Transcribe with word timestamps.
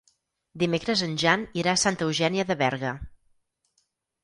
Dimecres 0.63 1.03
en 1.07 1.13
Jan 1.25 1.43
irà 1.63 1.75
a 1.77 1.83
Santa 1.83 2.05
Eugènia 2.09 2.49
de 2.55 2.59
Berga. 2.65 2.97